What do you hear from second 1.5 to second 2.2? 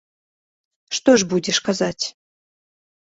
казаць?